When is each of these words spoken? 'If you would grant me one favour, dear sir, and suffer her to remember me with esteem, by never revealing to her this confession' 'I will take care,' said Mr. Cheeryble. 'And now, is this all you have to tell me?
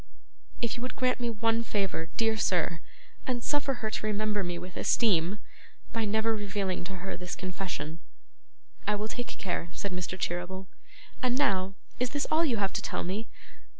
'If 0.63 0.75
you 0.75 0.81
would 0.81 0.95
grant 0.95 1.19
me 1.19 1.29
one 1.29 1.61
favour, 1.61 2.09
dear 2.17 2.35
sir, 2.35 2.79
and 3.27 3.43
suffer 3.43 3.75
her 3.85 3.91
to 3.91 4.07
remember 4.07 4.43
me 4.43 4.57
with 4.57 4.75
esteem, 4.75 5.37
by 5.93 6.05
never 6.05 6.33
revealing 6.33 6.83
to 6.85 6.95
her 7.05 7.15
this 7.15 7.35
confession' 7.35 7.99
'I 8.87 8.95
will 8.95 9.07
take 9.07 9.27
care,' 9.27 9.69
said 9.73 9.91
Mr. 9.91 10.19
Cheeryble. 10.19 10.65
'And 11.21 11.37
now, 11.37 11.75
is 11.99 12.09
this 12.09 12.25
all 12.31 12.43
you 12.43 12.57
have 12.57 12.73
to 12.73 12.81
tell 12.81 13.03
me? 13.03 13.29